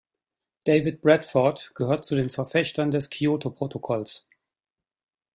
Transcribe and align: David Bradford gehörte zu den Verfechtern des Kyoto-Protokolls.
David 0.65 1.03
Bradford 1.03 1.73
gehörte 1.75 2.01
zu 2.01 2.15
den 2.15 2.31
Verfechtern 2.31 2.89
des 2.89 3.11
Kyoto-Protokolls. 3.11 4.27